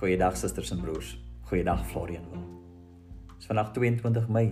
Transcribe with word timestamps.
Goeiedag 0.00 0.36
susters 0.36 0.70
en 0.72 0.78
broers. 0.80 1.10
Goeiedag 1.44 1.82
Florian 1.90 2.22
wil. 2.30 2.44
Dis 3.36 3.44
vandag 3.50 3.72
22 3.76 4.30
Mei. 4.32 4.46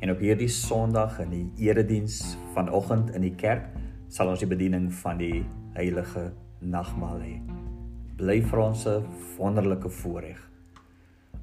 En 0.00 0.10
op 0.14 0.22
hierdie 0.24 0.48
Sondag 0.48 1.18
in 1.20 1.34
die 1.34 1.66
erediens 1.66 2.22
vanoggend 2.54 3.10
in 3.12 3.26
die 3.26 3.34
kerk 3.36 3.66
sal 4.08 4.32
ons 4.32 4.40
die 4.40 4.48
bediening 4.48 4.86
van 5.02 5.20
die 5.20 5.42
heilige 5.76 6.30
nagmaal 6.64 7.20
hê. 7.20 7.34
Bly 8.16 8.38
vir 8.48 8.64
ons 8.64 8.86
'n 8.88 9.04
wonderlike 9.36 9.92
voorreg 10.00 10.40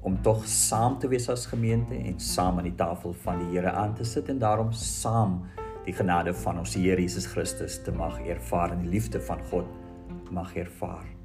om 0.00 0.18
tog 0.22 0.42
saam 0.46 0.98
te 0.98 1.06
wees 1.06 1.28
as 1.28 1.46
gemeente 1.46 1.94
en 1.94 2.18
saam 2.18 2.58
aan 2.58 2.70
die 2.72 2.74
tafel 2.74 3.12
van 3.12 3.38
die 3.38 3.54
Here 3.54 3.70
aan 3.70 3.94
te 3.94 4.04
sit 4.04 4.28
en 4.28 4.38
daarom 4.38 4.72
saam 4.72 5.42
die 5.84 5.94
genade 5.94 6.34
van 6.34 6.58
ons 6.58 6.74
Here 6.74 7.00
Jesus 7.00 7.26
Christus 7.26 7.82
te 7.82 7.92
mag 7.92 8.18
ervaar 8.26 8.72
en 8.72 8.82
die 8.82 8.90
liefde 8.90 9.20
van 9.20 9.38
God 9.50 9.66
mag 10.30 10.56
ervaar. 10.56 11.21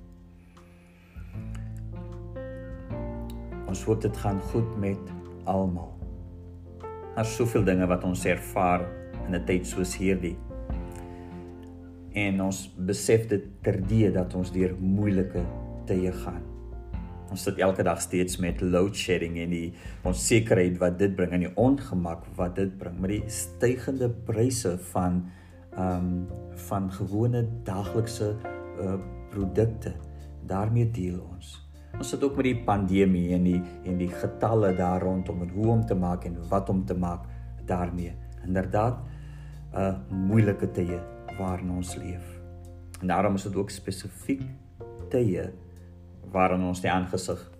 Ons 3.68 3.84
hoop 3.84 4.02
dit 4.02 4.18
gaan 4.24 4.40
goed 4.52 4.68
met 4.80 5.14
almal. 5.44 5.92
Daar's 7.16 7.36
soveel 7.36 7.66
dinge 7.68 7.88
wat 7.90 8.04
ons 8.08 8.26
ervaar 8.26 8.86
in 9.28 9.36
'n 9.36 9.46
tyd 9.46 9.68
soos 9.68 9.96
hierdie. 9.98 10.38
En 12.14 12.42
ons 12.42 12.76
besef 12.78 13.28
dit 13.28 13.44
terdee 13.62 14.12
dat 14.12 14.34
ons 14.36 14.52
deur 14.52 14.76
moeilike 14.80 15.44
tye 15.86 16.12
gaan. 16.12 16.44
Ons 17.30 17.44
sit 17.44 17.58
elke 17.58 17.84
dag 17.84 18.02
steeds 18.02 18.38
met 18.38 18.62
load 18.62 18.96
shedding 18.96 19.38
en 19.38 19.50
die 19.50 19.74
onsekerheid 20.04 20.78
wat 20.78 21.00
dit 21.00 21.16
bring 21.16 21.32
en 21.32 21.40
die 21.40 21.56
ongemak 21.56 22.26
wat 22.36 22.56
dit 22.56 22.78
bring 22.78 23.00
met 23.00 23.10
die 23.10 23.24
stygende 23.28 24.10
pryse 24.10 24.78
van 24.78 25.26
ehm 25.78 25.98
um, 25.98 26.28
van 26.56 26.92
gewone 26.92 27.48
daaglikse 27.64 28.36
uh, 28.80 28.98
produkte. 29.30 29.94
daarmee 30.48 30.92
deel 30.92 31.20
ons. 31.20 31.67
Ons 31.98 32.12
sit 32.14 32.24
ook 32.24 32.36
met 32.38 32.46
die 32.46 32.64
pandemie 32.66 33.32
en 33.34 33.44
die 33.48 33.60
en 33.90 33.98
die 33.98 34.12
getalle 34.12 34.76
daar 34.78 35.02
rondom 35.02 35.42
en 35.42 35.50
hoe 35.50 35.68
om 35.74 35.86
te 35.86 35.96
maak 35.98 36.28
en 36.30 36.38
wat 36.50 36.70
om 36.70 36.86
te 36.86 36.94
maak 36.94 37.26
daarmee. 37.66 38.14
Inderdaad 38.46 38.98
'n 39.74 39.80
uh, 39.80 39.96
moeilike 40.10 40.72
tye 40.72 41.00
waarin 41.38 41.72
ons 41.72 41.96
leef. 41.96 42.26
En 43.02 43.08
daarom 43.08 43.36
is 43.36 43.44
dit 43.44 43.56
ook 43.56 43.70
spesifiek 43.70 44.42
tye 45.10 45.54
waarin 46.32 46.64
ons 46.64 46.82
die 46.82 46.92
aangesig 46.92 47.52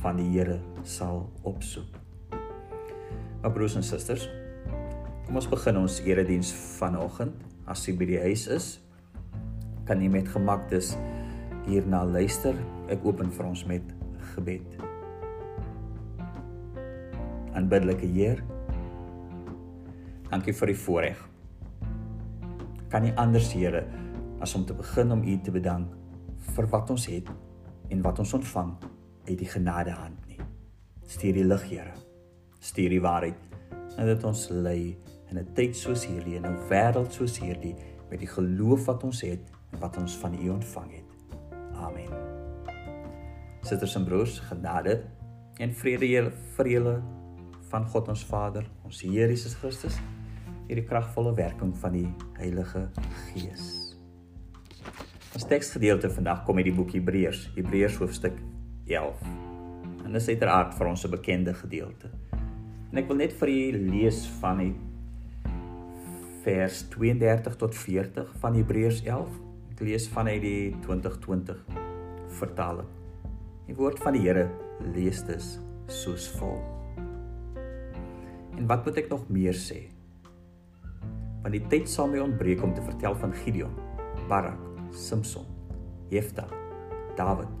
van 0.00 0.16
die 0.16 0.28
Here 0.30 0.60
sal 0.82 1.30
opsoek. 1.42 1.98
Maar 3.42 3.52
broers 3.52 3.76
en 3.76 3.82
susters, 3.82 4.28
kom 5.26 5.34
ons 5.34 5.48
begin 5.48 5.76
ons 5.76 6.00
erediens 6.04 6.52
vanoggend. 6.78 7.34
As 7.66 7.86
jy 7.86 7.96
by 7.96 8.06
die 8.06 8.20
huis 8.20 8.46
is, 8.46 8.80
kan 9.86 10.02
jy 10.02 10.08
met 10.08 10.28
gemak 10.28 10.68
dis 10.70 10.96
hierna 11.66 12.04
luister. 12.04 12.56
Ek 12.92 13.04
open 13.06 13.30
vir 13.34 13.48
ons 13.48 13.64
met 13.66 13.94
gebed. 14.34 14.66
Aanbiddelike 17.56 18.06
Heer, 18.12 18.42
dankie 20.30 20.54
vir 20.54 20.72
die 20.72 20.78
voorreg. 20.78 21.22
Kan 22.92 23.06
nie 23.06 23.14
anders 23.18 23.48
Here 23.54 23.84
as 24.44 24.54
om 24.54 24.66
te 24.68 24.76
begin 24.76 25.14
om 25.14 25.24
U 25.24 25.38
te 25.42 25.54
bedank 25.54 25.94
vir 26.54 26.68
wat 26.70 26.92
ons 26.92 27.08
het 27.10 27.30
en 27.90 28.02
wat 28.04 28.20
ons 28.22 28.34
ontvang 28.36 28.76
uit 29.26 29.38
die 29.40 29.48
genade 29.50 29.94
hand 29.96 30.20
nie. 30.28 30.38
Stuur 31.08 31.40
die 31.40 31.46
lig 31.46 31.66
Here. 31.70 31.96
Stuur 32.60 32.92
die 32.92 33.02
waarheid 33.02 33.42
en 33.96 34.06
dit 34.06 34.24
ons 34.28 34.48
lei 34.52 34.96
in 35.30 35.38
'n 35.38 35.48
tyd 35.54 35.74
soos 35.76 36.06
hierdie 36.06 36.36
en 36.36 36.46
'n 36.46 36.68
wêreld 36.68 37.10
soos 37.12 37.38
hierdie 37.40 37.74
met 38.10 38.20
die 38.20 38.28
geloof 38.28 38.86
wat 38.86 39.04
ons 39.04 39.20
het 39.20 39.42
en 39.72 39.80
wat 39.80 39.96
ons 39.96 40.16
van 40.16 40.34
U 40.34 40.48
ontvang 40.50 40.90
het. 40.90 41.05
Amen. 41.78 42.10
Susters 43.66 43.96
en 43.98 44.04
broers, 44.04 44.38
genade 44.48 45.00
en 45.58 45.72
vrede 45.74 46.08
julle 46.08 46.32
vir 46.56 46.70
julle 46.70 46.96
van 47.70 47.86
God 47.90 48.08
ons 48.12 48.24
Vader, 48.28 48.66
ons 48.86 49.00
Here 49.02 49.32
Jesus 49.32 49.56
Christus, 49.58 49.96
hierdie 50.68 50.86
kragvolle 50.86 51.34
werking 51.36 51.72
van 51.80 51.96
die 51.96 52.06
Heilige 52.38 52.86
Gees. 53.32 53.96
Ons 55.36 55.48
teksgedeelte 55.50 56.10
vandag 56.12 56.44
kom 56.46 56.60
uit 56.60 56.68
die 56.70 56.76
boek 56.76 56.94
Hebreërs, 56.96 57.50
Hebreërs 57.56 57.98
hoofstuk 58.00 58.38
11. 58.88 59.24
En 60.06 60.12
dit 60.12 60.20
is 60.20 60.28
uiteraard 60.32 60.74
vir 60.78 60.86
ons 60.86 61.04
'n 61.04 61.10
bekende 61.10 61.54
gedeelte. 61.54 62.10
En 62.92 62.98
ek 62.98 63.08
wil 63.08 63.16
net 63.16 63.32
vir 63.32 63.48
u 63.48 63.90
lees 63.90 64.26
van 64.40 64.58
die 64.58 64.74
vers 66.44 66.88
32 66.88 67.56
tot 67.56 67.74
40 67.74 68.32
van 68.40 68.54
Hebreërs 68.54 69.02
11 69.02 69.45
Ek 69.76 69.82
lees 69.84 70.06
vanuit 70.08 70.40
die 70.40 70.60
2020 70.86 71.58
vertaling. 72.38 72.86
Die 73.66 73.74
woord 73.76 73.98
van 74.00 74.14
die 74.16 74.22
Here 74.24 74.46
lees 74.94 75.18
dus 75.28 75.50
soos 75.92 76.30
volg. 76.38 76.64
En 78.56 78.64
wat 78.70 78.88
moet 78.88 79.02
ek 79.02 79.12
nog 79.12 79.26
meer 79.28 79.52
sê? 79.52 79.82
Want 81.42 81.52
die 81.52 81.60
tyd 81.68 81.92
sal 81.92 82.08
my 82.08 82.24
ontbreek 82.24 82.64
om 82.64 82.72
te 82.72 82.86
vertel 82.88 83.20
van 83.20 83.36
Gideon, 83.42 83.76
Barak, 84.32 84.64
Samson, 84.96 85.44
Jefta, 86.08 86.48
Dawid 87.20 87.52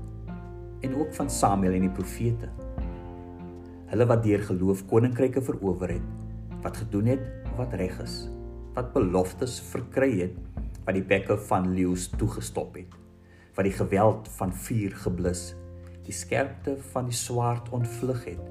en 0.88 0.96
ook 0.96 1.12
van 1.20 1.28
Samuel 1.28 1.76
en 1.76 1.84
die 1.90 1.94
profete. 2.00 2.48
Hulle 3.92 4.08
wat 4.08 4.24
deur 4.24 4.48
geloof 4.54 4.86
koninkryke 4.88 5.44
verower 5.44 5.98
het, 5.98 6.10
wat 6.64 6.80
gedoen 6.80 7.12
het 7.12 7.28
wat 7.60 7.76
reg 7.76 8.00
is, 8.00 8.22
wat 8.72 8.94
beloftes 8.96 9.60
verkry 9.68 10.14
het 10.24 10.55
wat 10.86 10.94
die 10.94 11.04
bekke 11.04 11.34
van 11.48 11.72
leeu's 11.74 12.06
toegestop 12.14 12.76
het, 12.78 12.92
wat 13.56 13.66
die 13.66 13.74
geweld 13.74 14.28
van 14.38 14.52
vuur 14.54 14.94
geblus, 15.02 15.48
die 16.06 16.14
skerpte 16.14 16.76
van 16.92 17.08
die 17.10 17.18
swaard 17.18 17.72
ontvlug 17.74 18.22
het, 18.28 18.44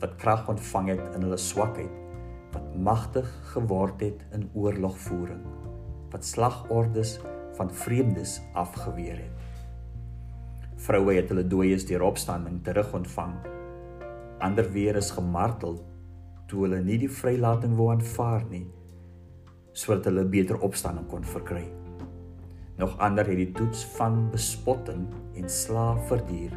wat 0.00 0.14
krag 0.22 0.46
ontvang 0.48 0.92
het 0.94 1.16
in 1.16 1.26
hulle 1.26 1.40
swakheid, 1.40 1.96
wat 2.54 2.76
magtig 2.78 3.26
geword 3.52 4.02
het 4.06 4.22
in 4.36 4.46
oorlogvoering, 4.54 5.42
wat 6.14 6.26
slagordes 6.26 7.18
van 7.58 7.70
vreemdes 7.82 8.38
afgeweer 8.54 9.18
het. 9.18 9.46
Vroue 10.80 11.18
het 11.18 11.28
hulle 11.28 11.44
dooies 11.44 11.84
deur 11.90 12.06
opstanding 12.06 12.62
terug 12.64 12.94
ontvang. 12.96 13.34
Ander 14.40 14.70
weer 14.72 14.96
is 14.96 15.10
gemartel 15.12 15.82
toe 16.48 16.64
hulle 16.64 16.80
nie 16.82 16.98
die 17.02 17.10
vrylating 17.10 17.76
wou 17.78 17.90
aanvaar 17.92 18.46
nie 18.50 18.66
sodat 19.80 20.08
hulle 20.10 20.24
beter 20.26 20.58
opstanding 20.66 21.06
kon 21.08 21.22
verkry. 21.24 21.62
Nog 22.80 22.98
ander 22.98 23.26
het 23.28 23.36
die 23.36 23.52
toets 23.52 23.82
van 23.84 24.30
bespotting 24.32 25.02
en 25.36 25.48
slaaf 25.52 26.06
verduur 26.08 26.54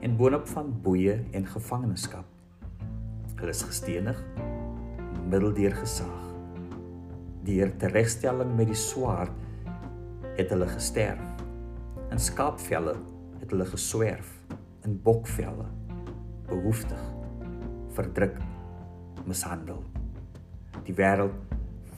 en 0.00 0.14
boonop 0.16 0.46
van 0.48 0.70
boeye 0.82 1.18
en 1.36 1.44
gevangenskap. 1.46 2.24
Hulle 3.36 3.52
is 3.52 3.62
gestenig, 3.64 4.22
middeldeur 5.28 5.76
gesaag. 5.76 6.22
Deur 7.44 7.72
teregstelling 7.80 8.54
met 8.56 8.68
die 8.72 8.76
swaard 8.76 9.32
het 10.38 10.52
hulle 10.52 10.68
gesterf. 10.72 11.24
In 12.12 12.20
skaapvelle 12.20 12.94
het 13.42 13.52
hulle 13.52 13.66
geswerf, 13.68 14.30
in 14.84 14.96
bokvelle 15.04 15.66
behoeftig, 16.48 17.04
verdruk, 17.96 18.40
mishandel. 19.24 19.84
Die 20.88 20.96
wêreld 20.96 21.36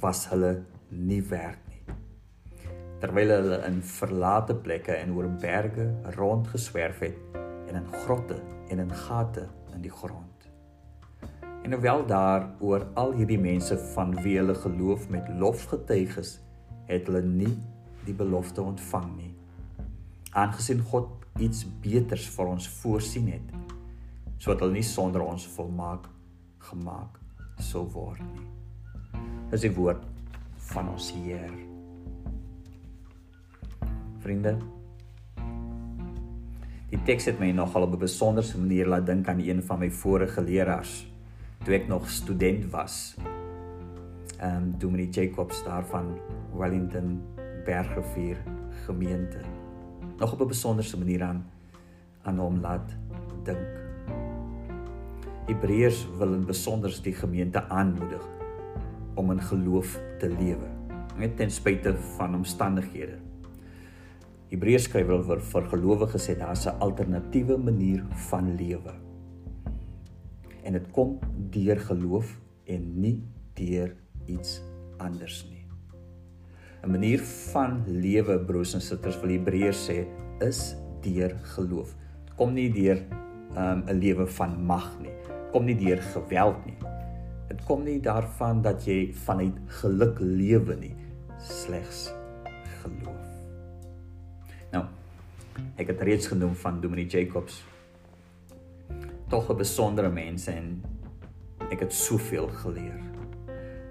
was 0.03 0.27
hulle 0.31 0.57
nie 0.91 1.23
werd 1.31 1.66
terwyl 3.07 3.31
hulle 3.31 3.57
in 3.69 3.77
verlate 3.87 4.55
plekke 4.59 4.95
en 4.99 5.13
oor 5.15 5.29
berge 5.39 5.85
rondgeswerf 6.17 7.05
het 7.05 7.37
en 7.71 7.77
in 7.79 7.85
grotte 8.03 8.39
en 8.73 8.81
in 8.83 8.91
gate 9.07 9.45
in 9.77 9.85
die 9.85 9.93
grond. 9.95 10.49
En 11.63 11.75
hoewel 11.77 12.03
daar 12.07 12.49
oor 12.59 12.89
al 12.99 13.15
hierdie 13.15 13.39
mense 13.39 13.79
van 13.93 14.15
wie 14.25 14.35
hulle 14.41 14.57
geloof 14.59 15.07
met 15.15 15.29
lof 15.39 15.69
getuig 15.71 16.17
is, 16.19 16.33
het 16.91 17.07
hulle 17.07 17.23
nie 17.23 17.53
die 18.09 18.15
belofte 18.15 18.63
ontvang 18.63 19.07
nie. 19.15 19.31
Aangesien 20.35 20.83
God 20.91 21.13
iets 21.39 21.63
beters 21.83 22.27
vir 22.35 22.53
ons 22.57 22.67
voorsien 22.81 23.31
het, 23.37 23.55
sodat 24.39 24.67
hulle 24.67 24.81
nie 24.81 24.87
sonder 24.87 25.23
ons 25.23 25.47
volmaak 25.55 26.11
gemaak 26.73 27.23
sou 27.71 27.87
word 27.95 28.27
nie. 28.35 28.51
Dis 29.55 29.69
die 29.69 29.75
woord 29.79 30.03
van 30.73 30.91
ons 30.97 31.13
Here 31.15 31.76
vriende. 34.27 34.57
Die 36.91 36.99
teks 37.07 37.29
het 37.31 37.39
my 37.39 37.53
nogal 37.55 37.87
op 37.87 37.95
'n 37.95 38.03
besonderse 38.03 38.59
manier 38.59 38.87
laat 38.87 39.07
dink 39.07 39.29
aan 39.29 39.41
een 39.41 39.63
van 39.63 39.79
my 39.79 39.91
vorige 39.91 40.43
leraars 40.43 41.07
toe 41.65 41.75
ek 41.75 41.89
nog 41.89 42.11
student 42.11 42.71
was. 42.71 43.17
Ehm 44.39 44.57
um, 44.57 44.75
Dominee 44.79 45.11
Jacobs 45.11 45.65
daar 45.65 45.87
van 45.87 46.19
Wellington 46.55 47.23
Bergrivier 47.65 48.37
gemeente. 48.87 49.41
Nog 50.19 50.33
op 50.33 50.41
'n 50.41 50.47
besonderse 50.47 50.99
manier 50.99 51.23
aan 51.23 51.47
aan 52.23 52.39
hom 52.39 52.61
laat 52.61 52.97
dink. 53.45 53.69
Hebreërs 55.47 56.07
wil 56.19 56.35
in 56.35 56.45
besonder 56.47 56.99
die 57.03 57.15
gemeente 57.15 57.69
aanmoedig 57.69 58.29
om 59.15 59.31
in 59.31 59.43
geloof 59.43 60.01
te 60.19 60.29
lewe, 60.29 60.69
net 61.17 61.37
ten 61.37 61.51
spyte 61.51 61.95
van 62.17 62.35
omstandighede 62.35 63.26
Hebreërs 64.47 64.85
skrywer 64.87 65.25
vir, 65.27 65.41
vir 65.43 65.65
gelowiges 65.73 66.29
sê 66.29 66.37
daar's 66.39 66.67
'n 66.67 66.79
alternatiewe 66.79 67.57
manier 67.59 68.05
van 68.31 68.55
lewe. 68.57 68.95
En 70.63 70.73
dit 70.73 70.87
kom 70.93 71.19
deur 71.51 71.81
geloof 71.81 72.39
en 72.67 73.01
nie 73.01 73.23
deur 73.55 73.97
iets 74.27 74.63
anders 74.99 75.47
nie. 75.51 75.67
'n 76.85 76.91
Manier 76.91 77.19
van 77.53 77.83
lewe 77.87 78.39
broers 78.39 78.75
en 78.75 78.81
susters 78.81 79.21
wil 79.21 79.31
Hebreërs 79.31 79.91
sê 79.91 80.07
is 80.41 80.77
deur 81.03 81.35
geloof. 81.43 81.97
Dit 82.25 82.35
kom 82.37 82.55
nie 82.55 82.71
deur 82.71 83.03
um, 83.57 83.83
'n 83.89 83.99
lewe 83.99 84.27
van 84.27 84.65
mag 84.67 84.87
nie. 85.01 85.15
Kom 85.53 85.65
nie 85.65 85.77
deur 85.77 85.99
geweld 86.15 86.67
nie. 86.67 86.79
Dit 87.49 87.65
kom 87.65 87.85
nie 87.85 88.01
daarvan 88.01 88.63
dat 88.63 88.87
jy 88.87 89.13
vanuit 89.13 89.59
geluk 89.67 90.19
lewe 90.21 90.77
nie, 90.77 90.95
slegs 91.39 92.13
geloof. 92.83 93.26
Ek 95.77 95.91
het 95.93 96.01
reeds 96.01 96.27
genoem 96.27 96.55
van 96.55 96.81
Dominic 96.81 97.11
Jacobs. 97.11 97.65
Tog 99.29 99.51
'n 99.51 99.57
besondere 99.57 100.11
mens 100.11 100.47
en 100.47 100.83
ek 101.71 101.81
het 101.81 101.93
soveel 101.93 102.49
geleer. 102.49 103.01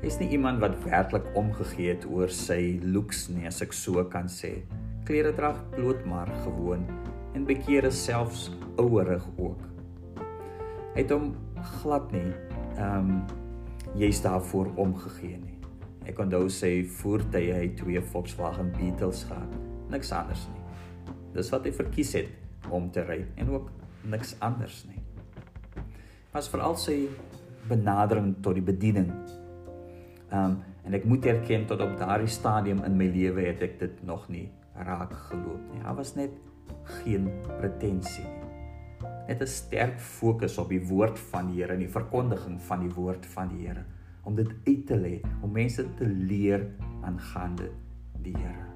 Hy 0.01 0.07
is 0.07 0.19
nie 0.19 0.29
iemand 0.29 0.59
wat 0.59 0.83
werklik 0.83 1.25
omgegee 1.33 1.89
het 1.89 2.06
oor 2.06 2.29
sy 2.29 2.79
looks 2.83 3.27
nie, 3.29 3.47
as 3.47 3.62
ek 3.62 3.73
so 3.73 4.03
kan 4.03 4.27
sê. 4.27 4.62
Klere 5.06 5.33
drag 5.33 5.69
bloot 5.69 6.06
maar 6.06 6.29
gewoon 6.44 6.85
en 7.33 7.45
bekeer 7.45 7.91
selfs 7.91 8.51
ouerig 8.77 9.25
ook. 9.38 9.62
Hy 10.94 11.01
het 11.01 11.12
hom 11.12 11.35
glad 11.81 12.12
nie 12.12 12.33
ehm 12.77 13.09
um, 13.09 13.23
jy's 13.95 14.21
daarvoor 14.21 14.73
omgegee 14.75 15.38
nie. 15.38 15.57
Ek 16.06 16.19
onthou 16.19 16.50
sy 16.50 16.83
voertuie 16.83 17.53
hy 17.53 17.69
twee 17.79 18.01
Volkswagen 18.01 18.71
Beetles 18.75 19.23
gehad, 19.23 19.56
niks 19.89 20.12
anders 20.12 20.47
nie. 20.51 20.64
Dis 21.36 21.52
wat 21.52 21.66
hy 21.68 21.74
verkies 21.76 22.14
het 22.16 22.72
om 22.72 22.88
te 22.92 23.04
ry 23.06 23.20
en 23.36 23.52
ook 23.52 23.72
niks 24.10 24.36
anders 24.46 24.84
nie. 24.90 25.02
Was 26.34 26.48
veral 26.52 26.78
sy 26.80 27.06
benadering 27.70 28.36
tot 28.46 28.58
die 28.58 28.66
bediening. 28.66 29.12
Ehm 30.32 30.56
um, 30.56 30.64
en 30.86 30.94
ek 30.94 31.08
moet 31.10 31.26
erken 31.26 31.64
tot 31.66 31.80
op 31.82 31.96
daardie 31.98 32.30
stadium 32.30 32.84
in 32.86 32.94
my 32.94 33.08
lewe 33.10 33.42
het 33.48 33.64
ek 33.66 33.80
dit 33.80 34.04
nog 34.06 34.28
nie 34.30 34.44
raak 34.78 35.16
geloop 35.32 35.64
nie. 35.72 35.82
Daar 35.82 35.96
was 35.98 36.12
net 36.14 36.36
geen 37.02 37.26
pretensie 37.58 38.28
nie. 38.28 38.46
Net 39.28 39.42
'n 39.42 39.50
sterk 39.50 39.98
fokus 40.00 40.60
op 40.62 40.70
die 40.70 40.86
woord 40.86 41.18
van 41.34 41.50
die 41.50 41.62
Here 41.62 41.74
en 41.74 41.82
die 41.82 41.90
verkondiging 41.90 42.62
van 42.62 42.86
die 42.86 42.94
woord 42.94 43.26
van 43.26 43.50
die 43.50 43.66
Here 43.66 43.86
om 44.24 44.36
dit 44.36 44.50
uit 44.66 44.86
te 44.88 44.98
lê, 44.98 45.22
om 45.42 45.52
mense 45.52 45.86
te 45.98 46.06
leer 46.06 46.66
aangaande 47.02 47.70
die 48.22 48.38
Here. 48.38 48.75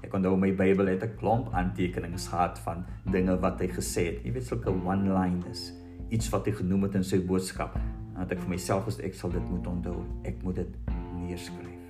Ek 0.00 0.08
kon 0.12 0.22
nou 0.24 0.32
my 0.40 0.50
Bybel 0.56 0.88
het 0.88 1.04
'n 1.04 1.16
klomp 1.20 1.52
aantekenings 1.52 2.28
gehad 2.28 2.58
van 2.58 2.84
dinge 3.12 3.36
wat 3.40 3.60
hy 3.60 3.68
gesê 3.68 4.04
het. 4.08 4.24
Jy 4.24 4.32
weet 4.32 4.46
sulke 4.46 4.70
one-liners, 4.70 5.72
iets 6.08 6.30
wat 6.30 6.46
hy 6.46 6.52
genoem 6.52 6.82
het 6.82 6.94
in 6.94 7.04
sy 7.04 7.20
boodskap. 7.26 7.78
Dat 8.16 8.32
ek 8.32 8.40
vir 8.40 8.48
myself 8.48 8.84
gesê 8.86 9.04
ek 9.04 9.14
sal 9.14 9.30
dit 9.30 9.50
moet 9.50 9.66
onthou. 9.66 10.04
Ek 10.24 10.42
moet 10.42 10.56
dit 10.56 10.76
neerskryf. 11.16 11.84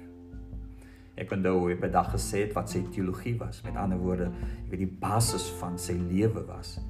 Ek 1.16 1.30
onthou 1.32 1.58
hoe 1.58 1.68
hy 1.68 1.76
by 1.80 1.88
dag 1.88 2.12
gesê 2.12 2.46
het 2.46 2.52
wat 2.54 2.68
sy 2.68 2.82
teologie 2.92 3.36
was. 3.38 3.62
Met 3.62 3.76
ander 3.76 3.98
woorde, 3.98 4.30
jy 4.64 4.70
weet 4.70 4.78
die 4.78 4.98
basis 5.00 5.50
van 5.60 5.78
sy 5.78 5.92
lewe 5.92 6.46
was. 6.46 6.80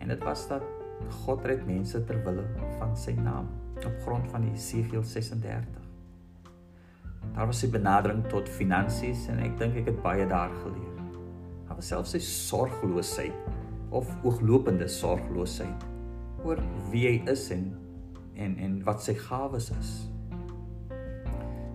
En 0.00 0.08
dit 0.08 0.24
was 0.24 0.48
dat 0.48 0.62
God 1.24 1.44
red 1.44 1.66
mense 1.66 2.04
ter 2.04 2.24
wille 2.24 2.44
van 2.78 2.96
sy 2.96 3.12
naam 3.12 3.48
op 3.86 4.00
grond 4.04 4.30
van 4.30 4.44
Jesegiel 4.50 5.02
36. 5.02 5.87
Daar 7.34 7.46
was 7.46 7.60
sy 7.62 7.70
benadering 7.70 8.24
tot 8.32 8.48
finansies 8.48 9.28
en 9.32 9.38
ek 9.44 9.58
dink 9.60 9.76
ek 9.82 9.92
het 9.92 10.02
baie 10.02 10.26
daar 10.26 10.52
geleer. 10.62 10.98
Daar 11.68 11.78
was 11.78 11.90
selfs 11.92 12.16
sy 12.16 12.22
sorgloosheid 12.24 13.34
of 13.90 14.08
ooglopende 14.24 14.88
sorgloosheid 14.88 15.86
oor 16.44 16.60
wie 16.92 17.06
hy 17.08 17.16
is 17.30 17.48
en 17.54 17.72
en 18.38 18.54
en 18.62 18.78
wat 18.86 19.02
sy 19.02 19.14
gawes 19.18 19.72
is 19.74 19.92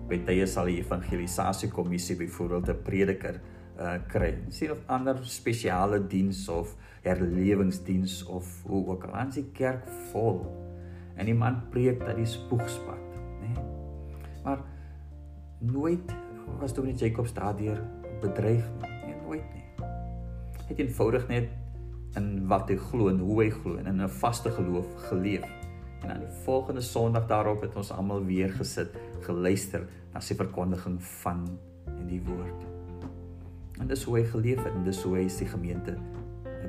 by 0.08 0.20
tye 0.28 0.46
sal 0.48 0.68
die 0.68 0.80
evangelisasie 0.82 1.70
kommissie 1.72 2.16
byvoorbeeld 2.20 2.68
'n 2.68 2.82
prediker 2.84 3.40
uh 3.78 3.98
kry. 4.08 4.34
Sien 4.48 4.70
of 4.70 4.82
ander 4.86 5.18
spesiale 5.22 5.98
diens 6.06 6.48
of 6.48 6.76
herlewingsdiens 7.02 8.24
of 8.24 8.62
hoe 8.62 8.86
ook 8.86 9.04
al. 9.04 9.24
Ons 9.24 9.34
die 9.34 9.50
kerk 9.52 9.88
vol. 10.12 10.46
En 11.16 11.26
die 11.26 11.34
man 11.34 11.62
preek 11.70 12.00
dat 12.00 12.16
die 12.16 12.26
spoegspad, 12.26 12.98
nê. 12.98 13.03
Nooit 15.64 16.14
was 16.58 16.74
Dominee 16.74 16.96
Jacobs 16.96 17.32
daardeur 17.32 17.80
bedreig 18.20 18.64
nie. 18.80 18.90
Nee, 19.06 19.14
nooit 19.24 19.44
nie. 19.54 19.62
Hy 20.64 20.66
het 20.68 20.78
eenvoudig 20.78 21.24
net 21.28 21.48
in 22.18 22.26
wat 22.50 22.68
hy 22.68 22.76
glo 22.76 23.08
en 23.08 23.22
hoe 23.24 23.38
hy 23.42 23.46
glo 23.54 23.78
en 23.80 23.88
in 23.88 24.02
'n 24.02 24.08
vaste 24.08 24.50
geloof 24.50 24.86
geleef. 25.08 25.46
En 26.02 26.10
aan 26.12 26.20
die 26.20 26.36
volgende 26.44 26.80
Sondag 26.80 27.26
daarop 27.26 27.62
het 27.64 27.76
ons 27.76 27.92
almal 27.92 28.24
weer 28.24 28.52
gesit, 28.52 28.92
geluister 29.20 29.88
na 30.12 30.20
sy 30.20 30.34
verkondiging 30.34 31.02
van 31.02 31.58
in 31.86 32.06
die 32.06 32.22
woord. 32.22 32.66
En 33.80 33.86
dis 33.86 34.04
hoe 34.04 34.18
hy 34.18 34.24
geleef 34.24 34.64
het 34.64 34.74
en 34.74 34.84
dis 34.84 35.02
hoe 35.02 35.16
hy 35.16 35.28
sy 35.28 35.44
gemeente 35.44 35.96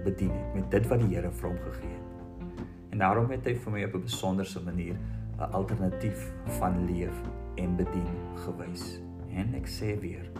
bedien 0.03 0.31
het 0.31 0.53
met 0.53 0.71
dit 0.71 0.88
wat 0.88 1.00
die 1.00 1.15
Here 1.15 1.31
vir 1.31 1.50
hom 1.50 1.57
gegee 1.57 1.89
het. 1.89 2.63
En 2.89 2.98
daarom 2.98 3.30
het 3.31 3.45
hy 3.45 3.56
vir 3.56 3.71
my 3.71 3.83
op 3.83 3.94
'n 3.94 4.01
besonderse 4.01 4.63
manier 4.63 4.95
'n 5.39 5.51
alternatief 5.51 6.31
van 6.59 6.85
leef 6.85 7.21
en 7.55 7.75
bedien 7.75 8.07
gewys. 8.35 9.01
En 9.29 9.53
ek 9.53 9.67
sê 9.67 9.99
weer, 9.99 10.31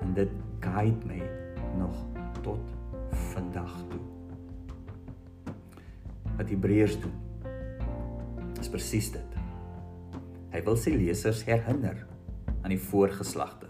en 0.00 0.14
dit 0.14 0.30
guide 0.60 1.06
my 1.06 1.22
nog 1.78 2.06
tot 2.42 2.70
vandag 3.10 3.74
toe. 3.88 4.00
Wat 6.36 6.48
Hebreërs 6.48 7.00
doen 7.00 7.18
is 8.60 8.68
presies 8.70 9.10
dit. 9.12 9.38
Hy 10.52 10.62
wil 10.62 10.76
sy 10.76 10.94
lesers 10.94 11.42
herinner 11.44 12.06
aan 12.62 12.70
die 12.70 12.78
voorgeslagte, 12.78 13.66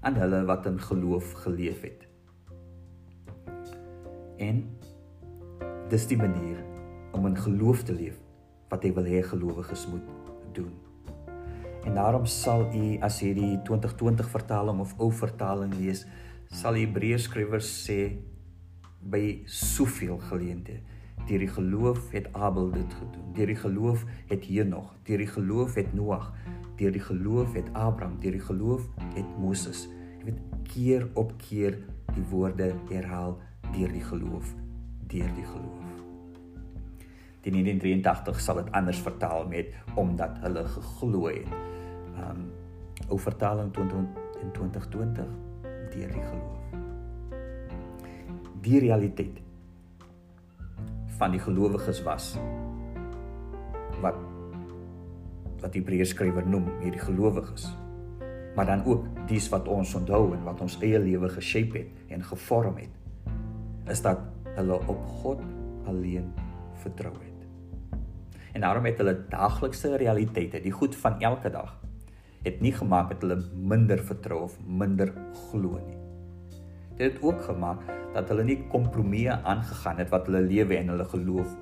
aan 0.00 0.18
hulle 0.18 0.42
wat 0.44 0.66
in 0.66 0.80
geloof 0.80 1.32
geleef 1.44 1.84
het. 1.86 2.08
En 4.42 4.64
dis 5.88 6.06
die 6.10 6.18
manier 6.18 6.58
om 7.12 7.26
in 7.26 7.38
geloof 7.38 7.84
te 7.86 7.94
leef 7.94 8.23
wat 8.74 8.84
hy 8.86 8.92
wil 8.96 9.06
hê 9.08 9.22
gelowiges 9.22 9.86
moet 9.92 10.10
doen. 10.56 10.72
En 11.84 11.96
daarom 11.96 12.26
sal 12.26 12.66
u 12.74 12.84
as 13.04 13.20
jy 13.22 13.32
die 13.36 13.52
2020 13.68 14.28
vertaling 14.32 14.80
of 14.82 14.94
ou 14.98 15.10
vertaling 15.14 15.72
lees, 15.78 16.04
sal 16.50 16.78
Hebreërs 16.80 17.28
skrywer 17.28 17.62
sê 17.64 18.00
by 19.04 19.44
soveel 19.46 20.18
geleenthede 20.30 20.94
Deur 21.24 21.40
die 21.40 21.48
geloof 21.48 22.10
het 22.12 22.26
Abel 22.32 22.70
dit 22.70 22.94
gedoen. 22.94 23.32
Deur 23.32 23.46
die 23.46 23.56
geloof 23.56 24.04
het 24.28 24.44
Henog, 24.44 24.90
deur 25.08 25.18
die 25.18 25.26
geloof 25.26 25.74
het 25.74 25.94
Noag, 25.94 26.32
deur 26.76 26.92
die 26.92 27.00
geloof 27.00 27.54
het 27.56 27.70
Abraham, 27.72 28.18
deur 28.20 28.36
die 28.36 28.44
geloof 28.44 28.84
het 29.14 29.38
Moses. 29.40 29.86
Jy 30.18 30.24
weet 30.28 30.42
keer 30.68 31.08
op 31.14 31.32
keer 31.40 31.80
die 32.12 32.26
woorde 32.28 32.74
herhaal 32.90 33.38
deur 33.72 33.92
die 33.92 34.04
geloof, 34.04 34.52
deur 35.08 35.32
die 35.38 35.48
geloof. 35.48 35.83
Die 37.44 37.52
1983 37.52 38.40
sal 38.40 38.62
dit 38.62 38.72
anders 38.72 39.00
vertaal 39.04 39.46
met 39.48 39.74
omdat 40.00 40.38
hulle 40.44 40.64
geglo 40.64 41.26
het. 41.28 41.56
Um 42.16 42.46
ou 43.12 43.18
vertaling 43.20 43.72
20 43.72 43.98
in 44.40 44.52
2020 44.52 45.26
deur 45.92 46.12
die 46.14 46.22
geloof. 46.24 46.62
Die 48.64 48.78
realiteit 48.80 49.42
van 51.18 51.34
die 51.34 51.42
gelowiges 51.42 52.00
was 52.06 52.34
wat 54.02 54.16
wat 55.62 55.76
Hebreërs 55.76 56.12
skrywer 56.12 56.46
noem 56.48 56.66
hierdie 56.82 57.02
gelowiges 57.02 57.68
maar 58.56 58.66
dan 58.68 58.84
ook 58.84 59.06
dies 59.30 59.48
wat 59.52 59.68
ons 59.70 59.94
onthou 59.98 60.34
en 60.34 60.42
wat 60.46 60.60
ons 60.64 60.78
eie 60.82 61.00
lewe 61.00 61.30
geshape 61.36 61.84
het 61.84 62.16
en 62.16 62.26
gevorm 62.32 62.80
het 62.82 63.92
is 63.94 64.02
dat 64.04 64.20
hulle 64.58 64.80
op 64.86 65.06
God 65.22 65.40
alleen 65.90 66.28
vertrou 66.82 67.14
het 67.20 67.33
en 68.54 68.62
daarom 68.62 68.86
het 68.86 69.00
hulle 69.02 69.16
daaglikse 69.30 69.96
realiteite 70.00 70.60
die 70.62 70.72
goed 70.72 70.94
van 70.96 71.18
elke 71.20 71.50
dag 71.50 71.74
het 72.44 72.60
nie 72.60 72.72
gemaak 72.76 73.08
dat 73.10 73.24
hulle 73.24 73.38
minder 73.56 74.00
vertrou 74.04 74.42
of 74.44 74.56
minder 74.64 75.10
glo 75.48 75.78
nie. 75.80 75.96
Dit 76.94 77.14
het 77.14 77.22
ook 77.24 77.40
gemaak 77.48 77.80
dat 78.14 78.28
hulle 78.30 78.44
nie 78.46 78.58
kompromieë 78.70 79.40
aangegaan 79.42 80.02
het 80.02 80.12
wat 80.12 80.28
hulle 80.28 80.44
lewe 80.44 80.76
en 80.76 80.92
hulle 80.92 81.06
geloof 81.14 81.56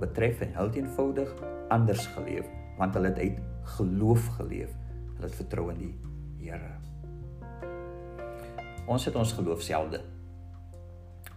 betref 0.00 0.40
en 0.46 0.54
heel 0.54 0.70
eenvoudig 0.80 1.34
anders 1.68 2.06
geleef 2.14 2.46
want 2.78 2.94
hulle 2.96 3.10
het 3.10 3.18
uit 3.18 3.42
geloof 3.76 4.30
geleef. 4.38 4.70
Hulle 5.16 5.26
het 5.26 5.36
vertrou 5.42 5.68
in 5.74 5.82
die 5.82 5.92
Here. 6.40 6.70
Ons 8.88 9.04
het 9.04 9.14
ons 9.20 9.34
geloof 9.36 9.60
selde 9.62 10.00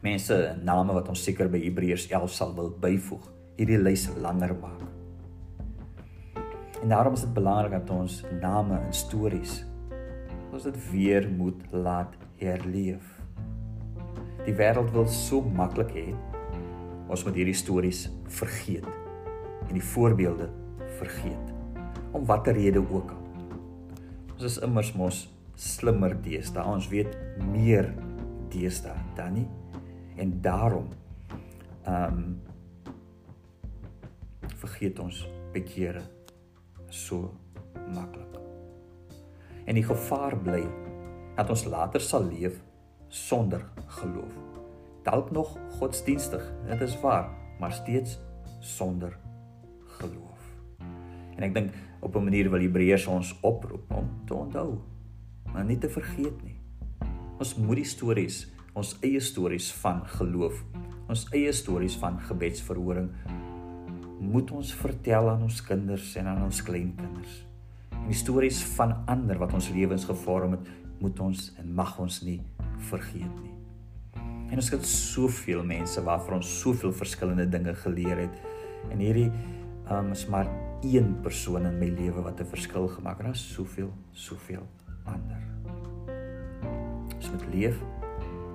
mense 0.04 0.38
name 0.64 0.96
wat 0.96 1.10
ons 1.12 1.22
seker 1.24 1.50
by 1.52 1.60
Hebreërs 1.64 2.10
11 2.12 2.32
sal 2.32 2.54
wil 2.56 2.72
byvoeg 2.80 3.33
hierdie 3.58 3.82
lys 3.82 4.10
langer 4.22 4.56
maak 4.62 4.84
en 6.82 6.90
daarom 6.90 7.14
is 7.18 7.26
dit 7.28 7.34
belangrik 7.34 7.78
dat 7.80 7.90
ons 7.96 8.22
name 8.42 8.80
en 8.80 8.94
stories 8.94 9.62
ons 10.54 10.70
dit 10.70 10.80
weer 10.92 11.30
moet 11.32 11.68
laat 11.72 12.18
herleef 12.38 13.24
Die 14.44 14.54
wêreld 14.60 14.90
wil 14.92 15.06
so 15.08 15.40
maklik 15.56 15.94
hê 15.96 16.10
ons 17.12 17.22
moet 17.24 17.38
hierdie 17.38 17.56
stories 17.56 18.08
vergeet 18.34 18.88
en 19.70 19.76
die 19.78 19.86
voorbeelde 19.94 20.50
vergeet 21.00 21.52
om 22.14 22.26
watter 22.28 22.56
rede 22.58 22.82
ook 22.84 23.14
al. 23.14 23.22
Ons 24.36 24.44
is 24.50 24.58
immers 24.66 24.92
mos 24.98 25.22
slimmer 25.58 26.14
deesdae. 26.26 26.66
Ons 26.68 26.90
weet 26.92 27.16
meer 27.54 27.92
deesdae 28.54 28.98
dan 29.18 29.40
nie 29.40 29.48
en 30.20 30.36
daarom 30.44 30.92
ehm 31.84 32.18
um, 32.18 32.26
vergeet 34.64 35.00
ons 35.04 35.26
bekeere 35.54 36.02
so 36.90 37.34
maklik. 37.94 38.38
En 39.68 39.76
die 39.76 39.86
gevaar 39.86 40.36
bly 40.44 40.64
dat 41.36 41.50
ons 41.52 41.66
later 41.68 42.04
sal 42.04 42.28
leef 42.30 42.60
sonder 43.14 43.66
geloof. 44.00 44.34
Dalk 45.04 45.32
nog 45.36 45.58
godsdienstig, 45.80 46.44
dit 46.70 46.82
is 46.82 46.96
waar, 47.02 47.30
maar 47.60 47.74
steeds 47.76 48.20
sonder 48.64 49.18
geloof. 50.00 50.48
En 51.36 51.44
ek 51.44 51.54
dink 51.54 51.76
op 52.00 52.16
'n 52.16 52.24
manier 52.24 52.50
wil 52.50 52.62
Hebreërs 52.62 53.08
ons 53.08 53.36
oproep 53.42 53.92
om 53.92 54.10
te 54.26 54.34
onthou, 54.34 54.80
maar 55.52 55.66
nie 55.66 55.78
te 55.78 55.90
vergeet 55.90 56.44
nie. 56.44 56.60
Ons 57.40 57.56
moet 57.56 57.76
die 57.76 57.90
stories, 57.90 58.48
ons 58.74 58.98
eie 59.02 59.20
stories 59.20 59.72
van 59.74 60.06
geloof, 60.08 60.64
ons 61.10 61.28
eie 61.32 61.52
stories 61.52 61.96
van 61.96 62.20
gebedsverhoring 62.20 63.10
moet 64.24 64.52
ons 64.52 64.74
vertel 64.74 65.30
aan 65.30 65.44
ons 65.44 65.62
kinders 65.66 66.16
en 66.20 66.30
aan 66.32 66.44
ons 66.46 66.62
kleinkinders. 66.64 67.42
En 67.92 68.10
die 68.10 68.18
stories 68.18 68.64
van 68.76 68.96
ander 69.12 69.40
wat 69.42 69.54
ons 69.54 69.70
lewens 69.76 70.08
gevorm 70.10 70.58
het, 70.58 70.70
moet 71.04 71.20
ons 71.20 71.50
en 71.60 71.74
mag 71.76 71.98
ons 72.00 72.22
nie 72.24 72.40
vergeet 72.90 73.36
nie. 73.42 73.52
En 74.54 74.60
ons 74.62 74.70
het 74.70 74.86
soveel 74.86 75.64
mense 75.66 76.02
waarvan 76.06 76.40
ons 76.40 76.52
soveel 76.60 76.94
verskillende 76.96 77.48
dinge 77.50 77.74
geleer 77.84 78.26
het. 78.26 78.42
En 78.92 79.02
hierdie 79.02 79.30
um, 79.92 80.12
is 80.14 80.28
maar 80.30 80.50
een 80.84 81.16
persoon 81.24 81.66
in 81.66 81.80
my 81.80 81.90
lewe 81.90 82.22
wat 82.22 82.40
'n 82.40 82.46
verskil 82.46 82.88
gemaak 82.88 83.18
het. 83.18 83.26
Daar's 83.26 83.54
soveel, 83.54 83.92
soveel 84.12 84.68
ander. 85.04 85.42
Ons 87.16 87.32
moet 87.32 87.46
leef 87.54 87.80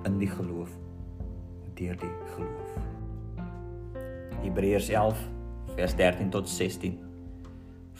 in 0.05 0.17
die 0.17 0.29
geloof 0.29 0.69
deur 1.75 1.97
die 1.97 2.15
geloof. 2.35 2.69
Hebreërs 4.41 4.89
11 4.89 5.38
vers 5.79 5.95
13 5.95 6.29
tot 6.29 6.49
16 6.49 6.97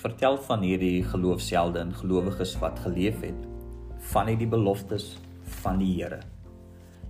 vertel 0.01 0.37
van 0.43 0.63
hierdie 0.67 1.03
geloofshelde 1.07 1.79
en 1.79 1.93
gelowiges 1.95 2.57
wat 2.59 2.79
geleef 2.83 3.21
het 3.23 3.45
van 4.11 4.27
hierdie 4.27 4.49
beloftes 4.51 5.13
van 5.61 5.79
die 5.79 5.93
Here 5.93 6.19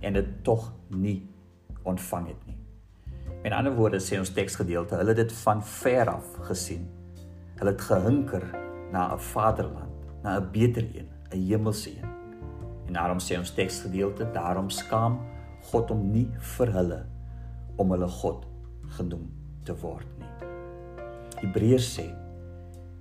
en 0.06 0.14
dit 0.14 0.28
tog 0.46 0.68
nie 0.94 1.18
ontvang 1.82 2.30
het 2.30 2.46
nie. 2.46 2.56
Met 3.42 3.56
ander 3.56 3.74
woorde 3.74 3.98
sê 4.04 4.18
ons 4.20 4.30
teksgedeelte, 4.36 4.94
hulle 5.00 5.14
het 5.14 5.22
dit 5.24 5.34
van 5.42 5.62
ver 5.64 6.12
af 6.12 6.30
gesien. 6.46 6.86
Hulle 7.58 7.74
het 7.74 7.84
gehinker 7.90 8.46
na 8.92 9.10
'n 9.14 9.18
vaderland, 9.32 10.08
na 10.22 10.38
'n 10.38 10.50
beter 10.52 10.86
een, 10.94 11.08
'n 11.32 11.46
hemelse 11.48 11.90
een. 11.90 12.10
En 12.86 12.92
daarom 12.92 13.18
sê 13.18 13.38
ons 13.38 13.54
teksgedeelte, 13.54 14.30
daarom 14.32 14.70
skaam 14.70 15.18
God 15.60 15.88
hom 15.88 16.10
nie 16.12 16.28
vir 16.38 16.72
hulle 16.72 17.06
om 17.76 17.90
hulle 17.90 18.08
God 18.08 18.46
genoem 18.88 19.30
te 19.64 19.74
word 19.74 20.06
nie. 20.18 20.29
Hebreërs 21.40 21.94
sê 21.96 22.08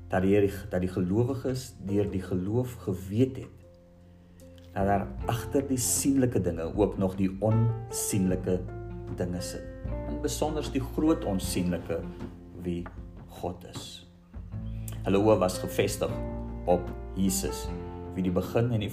dat 0.10 0.24
die 0.25 0.51
dat 0.72 0.81
die 0.81 0.91
gelowiges 0.91 1.74
deur 1.86 2.10
die 2.10 2.22
geloof 2.24 2.75
geweet 2.86 3.43
het 3.43 3.55
dat 4.74 4.86
daar 4.88 5.08
agter 5.25 5.65
die 5.67 5.77
sienlike 5.77 6.41
dinge 6.41 6.69
ook 6.75 6.98
nog 6.98 7.15
die 7.15 7.29
onsienlike 7.43 8.60
dinge 9.17 9.41
sit. 9.41 9.65
En 10.08 10.22
besonder 10.22 10.63
die 10.72 10.81
groot 10.93 11.25
onsienlike 11.25 12.00
wie 12.63 12.84
God 13.39 13.65
is. 13.74 14.08
Hulle 15.03 15.19
oë 15.19 15.38
was 15.41 15.60
gefestig 15.60 16.13
op 16.69 16.86
Jesus 17.17 17.67
wie 18.15 18.24
die 18.25 18.34
begin 18.34 18.72
en 18.72 18.84
die 18.84 18.91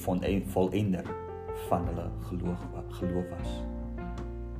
volëinder 0.53 1.07
van 1.69 1.87
hulle 1.88 2.11
geloof 2.29 2.67
geloof 2.99 3.31
was. 3.38 3.57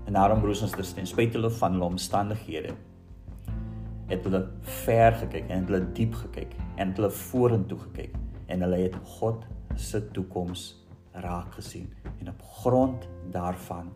En 0.07 0.12
daarom 0.12 0.40
broers 0.40 0.62
en 0.62 0.69
susters, 0.69 0.93
ten 0.95 1.07
spyte 1.07 1.50
van 1.59 1.73
hulle 1.73 1.85
omstandighede, 1.85 2.75
het 4.06 4.25
hulle 4.25 4.42
ver 4.84 5.12
gekyk 5.22 5.50
en 5.50 5.66
hulle 5.66 5.82
diep 5.96 6.14
gekyk 6.14 6.54
en 6.76 6.94
hulle 6.94 7.10
vorentoe 7.10 7.78
gekyk 7.88 8.14
en 8.46 8.62
hulle 8.62 8.78
het 8.84 8.96
God 9.18 9.46
se 9.75 10.00
toekoms 10.14 10.66
raak 11.25 11.54
gesien 11.58 11.88
en 12.20 12.30
op 12.30 12.42
grond 12.60 13.08
daarvan 13.34 13.90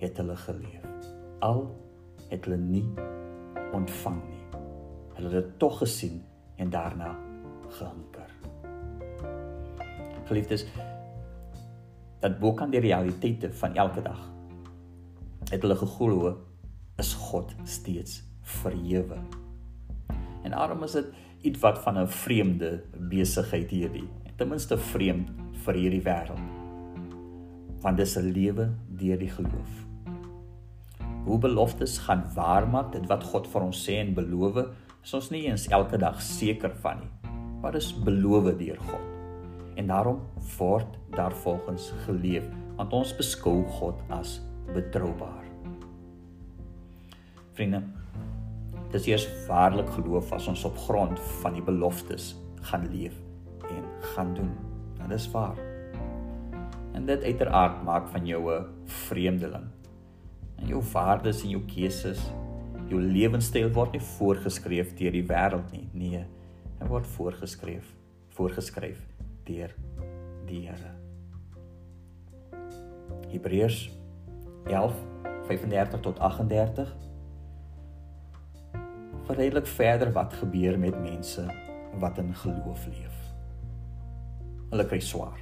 het 0.00 0.16
hulle 0.16 0.36
geleef. 0.36 0.86
Al 1.38 1.66
het 2.30 2.44
hulle 2.44 2.58
nie 2.58 2.86
ontvang 3.72 4.20
nie. 4.28 4.60
Hulle 5.16 5.28
het 5.28 5.36
dit 5.36 5.58
tog 5.58 5.78
gesien 5.82 6.22
en 6.56 6.70
daarna 6.70 7.12
gehanker. 7.68 8.30
Geliefdes, 10.28 10.66
dat 12.20 12.38
bo 12.40 12.54
kan 12.54 12.70
die 12.70 12.80
realiteite 12.80 13.52
van 13.52 13.74
elke 13.74 14.02
dag 14.02 14.28
het 15.50 15.62
hulle 15.62 15.76
geglo 15.76 16.36
is 17.02 17.12
God 17.28 17.54
steeds 17.68 18.22
verhewe 18.62 19.18
En 20.52 20.58
daarom 20.58 20.82
is 20.82 20.92
dit 20.92 21.06
iets 21.40 21.60
wat 21.60 21.78
van 21.78 21.98
'n 21.98 22.08
vreemde 22.08 22.82
besigheid 22.98 23.70
hierdie. 23.70 24.08
Ten 24.36 24.48
minste 24.48 24.78
vreemd 24.78 25.30
vir 25.64 25.74
hierdie 25.74 26.02
wêreld. 26.02 26.44
Want 27.80 27.96
dis 27.96 28.16
'n 28.18 28.32
lewe 28.32 28.70
deur 28.88 29.18
die 29.18 29.30
geloof. 29.30 29.72
Hoe 31.24 31.38
beloftes 31.38 31.98
gaan 31.98 32.24
waar 32.34 32.68
maak 32.68 32.92
dit 32.92 33.06
wat 33.06 33.24
God 33.24 33.46
vir 33.46 33.62
ons 33.62 33.88
sê 33.88 33.92
en 33.92 34.14
beloof, 34.14 34.66
is 35.02 35.14
ons 35.14 35.30
nie 35.30 35.46
eens 35.46 35.68
elke 35.68 35.96
dag 35.96 36.22
seker 36.22 36.74
van 36.74 36.98
nie. 36.98 37.30
Maar 37.60 37.72
dis 37.72 38.02
beloof 38.02 38.56
deur 38.56 38.78
God. 38.78 39.06
En 39.74 39.86
daarom 39.86 40.20
word 40.58 40.98
daar 41.10 41.32
volgens 41.32 41.92
geleef, 42.04 42.44
want 42.76 42.92
ons 42.92 43.16
beskou 43.16 43.64
God 43.64 43.94
as 44.08 44.40
betroubaar. 44.74 45.44
Vriende, 47.52 47.82
Dis 48.92 49.06
eers 49.08 49.24
waarlik 49.46 49.88
geloof 49.94 50.32
as 50.36 50.46
ons 50.50 50.64
op 50.68 50.76
grond 50.84 51.20
van 51.40 51.54
die 51.56 51.64
beloftes 51.64 52.34
gaan 52.68 52.84
leef 52.92 53.14
en 53.70 53.84
gaan 54.12 54.34
doen. 54.36 54.50
En 55.00 55.08
dis 55.08 55.30
waar. 55.32 55.56
En 56.92 57.06
dit 57.08 57.22
uiteraard 57.24 57.82
maak 57.84 58.08
van 58.12 58.26
jou 58.26 58.42
'n 58.52 58.66
vreemdeling. 58.84 59.64
En 60.56 60.66
jou 60.66 60.82
waardes 60.92 61.42
en 61.42 61.48
jou 61.48 61.62
keuses, 61.64 62.20
jou 62.88 63.00
lewenstyl 63.00 63.72
word 63.72 63.92
nie 63.92 64.00
voorgeskryf 64.00 64.94
deur 64.94 65.12
die 65.12 65.26
wêreld 65.26 65.72
nie. 65.72 65.88
Nee, 65.92 66.24
dit 66.78 66.88
word 66.88 67.06
voorgeskryf, 67.06 67.94
voorgeskryf 68.28 69.00
deur 69.44 69.74
die 70.46 70.68
Here. 70.68 70.92
Hebreërs 73.28 73.90
11:35 74.64 76.00
tot 76.00 76.18
38 76.18 76.96
verduidelik 79.32 79.66
verder 79.66 80.10
wat 80.12 80.34
gebeur 80.36 80.78
met 80.78 80.96
mense 81.00 81.46
wat 82.00 82.18
in 82.20 82.34
geloof 82.36 82.84
leef. 82.90 83.16
Hulle 84.72 84.84
kry 84.88 84.98
swaar. 85.00 85.38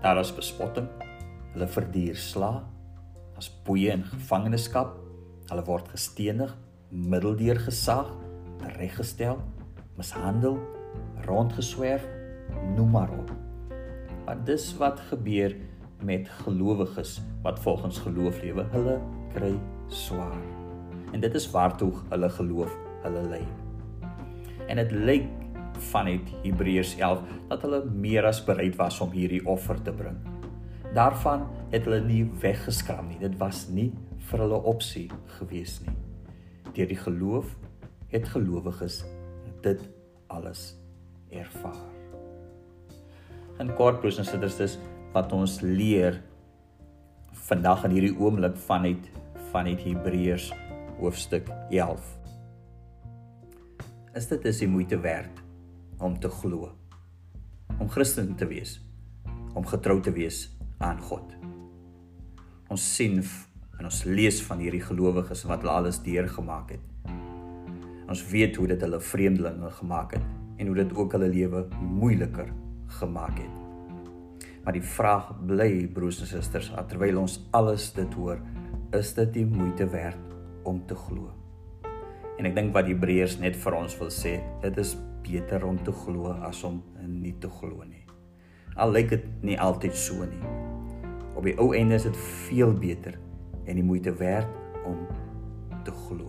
Daar 0.00 0.20
is 0.20 0.32
bespotting. 0.36 0.88
Hulle 1.52 1.68
verduur 1.68 2.16
sla. 2.16 2.52
As 3.36 3.50
boeye 3.66 3.92
in 3.92 4.06
gevangenskap. 4.08 4.96
Hulle 5.50 5.64
word 5.68 5.90
gestenig, 5.92 6.54
middeldeur 6.88 7.60
gesaag, 7.66 8.08
reggestel, 8.78 9.42
mishandel, 9.98 10.56
rondgeswerf, 11.28 12.06
noem 12.76 12.96
maar 12.96 13.12
op. 13.12 13.32
Want 14.24 14.48
dis 14.48 14.70
wat 14.80 15.04
gebeur 15.12 15.56
met 16.00 16.32
gelowiges 16.44 17.18
wat 17.44 17.60
volgens 17.60 18.00
geloof 18.08 18.40
lewe. 18.40 18.68
Hulle 18.72 19.00
kry 19.36 19.56
swaar 19.92 20.53
en 21.14 21.22
dit 21.22 21.34
is 21.38 21.46
waartoe 21.54 21.92
hulle 22.10 22.28
geloof 22.36 22.74
hulle 23.04 23.22
lei. 23.30 23.42
En 24.66 24.80
dit 24.80 24.92
lyk 24.92 25.28
vanuit 25.90 26.30
Hebreërs 26.42 26.96
11 26.98 27.22
dat 27.50 27.66
hulle 27.66 27.82
meer 27.86 28.26
as 28.26 28.40
bereid 28.44 28.74
was 28.80 28.98
om 29.04 29.14
hierdie 29.14 29.42
offer 29.46 29.78
te 29.82 29.94
bring. 29.94 30.18
Daarvan 30.94 31.46
het 31.70 31.86
hulle 31.86 32.00
nie 32.02 32.24
weggeskram 32.42 33.10
nie. 33.10 33.20
Dit 33.22 33.36
was 33.38 33.66
nie 33.70 33.92
vir 34.30 34.44
hulle 34.46 34.60
opsie 34.70 35.06
gewees 35.38 35.80
nie. 35.84 35.94
Deur 36.74 36.90
die 36.90 36.98
geloof 36.98 37.54
het 38.10 38.28
gelowiges 38.34 39.02
dit 39.62 39.82
alles 40.30 40.72
ervaar. 41.30 41.82
En 43.62 43.70
kort 43.78 44.00
broers 44.02 44.18
en 44.18 44.26
susters, 44.26 44.58
dis 44.58 44.78
wat 45.14 45.32
ons 45.34 45.60
leer 45.62 46.18
vandag 47.46 47.86
in 47.86 47.98
hierdie 47.98 48.16
oomblik 48.18 48.58
vanuit 48.66 49.10
vanuit 49.52 49.82
Hebreërs 49.86 50.48
hoofstuk 50.98 51.48
11. 51.70 52.02
Is 54.14 54.28
dit 54.30 54.44
is 54.46 54.60
die 54.62 54.68
moeite 54.70 54.98
werd 55.02 55.42
om 55.98 56.14
te 56.20 56.30
glo, 56.30 56.70
om 57.78 57.88
Christen 57.90 58.34
te 58.38 58.46
wees, 58.46 58.76
om 59.54 59.66
getrou 59.66 59.98
te 60.02 60.12
wees 60.14 60.46
aan 60.78 61.00
God. 61.02 61.34
Ons 62.70 62.84
sien 62.94 63.18
en 63.78 63.88
ons 63.88 64.02
lees 64.06 64.38
van 64.46 64.62
hierdie 64.62 64.82
gelowiges 64.84 65.44
wat 65.50 65.64
hulle 65.64 65.74
alles 65.74 65.98
deurgemaak 66.04 66.76
het. 66.76 67.14
Ons 68.10 68.22
weet 68.30 68.56
hoe 68.60 68.68
dit 68.70 68.84
hulle 68.86 69.00
vreemdelinge 69.02 69.70
gemaak 69.80 70.14
het 70.18 70.60
en 70.60 70.70
hoe 70.70 70.76
dit 70.78 70.94
ook 70.94 71.16
hulle 71.16 71.30
lewe 71.32 71.64
moeiliker 71.80 72.52
gemaak 73.00 73.38
het. 73.40 74.46
Maar 74.64 74.78
die 74.78 74.86
vraag 74.94 75.32
bly 75.46 75.88
broers 75.92 76.22
en 76.22 76.30
susters, 76.30 76.70
terwyl 76.88 77.18
ons 77.24 77.40
alles 77.56 77.90
dit 77.96 78.14
hoor, 78.14 78.38
is 78.94 79.10
dit 79.18 79.34
die 79.40 79.46
moeite 79.48 79.88
werd 79.90 80.33
om 80.64 80.80
te 80.88 80.96
glo? 80.98 81.30
En 82.38 82.48
ek 82.48 82.56
dink 82.56 82.72
wat 82.74 82.88
Hebreërs 82.90 83.38
net 83.42 83.56
vir 83.60 83.76
ons 83.78 83.94
wil 84.00 84.10
sê, 84.12 84.38
dit 84.62 84.80
is 84.82 84.94
beter 85.24 85.62
om 85.64 85.78
te 85.84 85.92
glo 86.04 86.34
as 86.44 86.64
om 86.66 86.82
nie 87.06 87.34
te 87.40 87.48
glo 87.60 87.84
nie. 87.86 88.02
Al 88.74 88.90
lyk 88.92 89.12
dit 89.12 89.26
nie 89.46 89.58
altyd 89.60 89.94
so 89.96 90.26
nie. 90.26 90.42
Op 91.34 91.46
die 91.46 91.54
ou 91.62 91.70
einde 91.76 91.96
is 91.98 92.06
dit 92.08 92.18
veel 92.48 92.74
beter 92.78 93.18
en 93.64 93.78
die 93.78 93.86
moeite 93.86 94.12
werd 94.18 94.50
om 94.88 95.04
te 95.86 95.94
glo. 96.04 96.28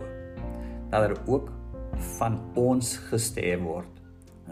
Dat 0.92 1.10
er 1.10 1.16
ook 1.26 1.50
van 2.18 2.38
ons 2.58 2.96
gesterf 3.10 3.62
word 3.64 4.02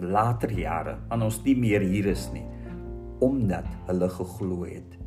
later 0.00 0.50
jare, 0.50 0.96
aan 1.08 1.22
ons 1.22 1.38
nie 1.44 1.54
meer 1.58 1.84
hier 1.86 2.08
is 2.10 2.26
nie, 2.34 2.44
omdat 3.22 3.68
hulle 3.88 4.10
geglo 4.10 4.64
het. 4.66 4.98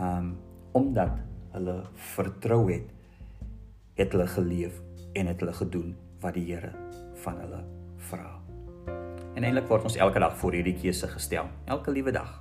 Um 0.00 0.34
omdat 0.74 1.20
hulle 1.52 1.74
vertrou 2.16 2.64
het, 2.66 2.88
het 3.94 4.12
hulle 4.12 4.26
geleef 4.26 4.80
en 5.14 5.26
het 5.30 5.40
hulle 5.40 5.54
gedoen 5.54 5.94
wat 6.20 6.34
die 6.34 6.46
Here 6.48 6.72
van 7.22 7.38
hulle 7.38 7.60
vra. 8.10 8.30
En 9.34 9.42
eintlik 9.42 9.68
word 9.70 9.86
ons 9.90 9.98
elke 9.98 10.22
dag 10.22 10.34
voor 10.38 10.56
hierdie 10.56 10.76
keuse 10.78 11.08
gestel, 11.10 11.50
elke 11.70 11.94
liewe 11.94 12.14
dag. 12.14 12.40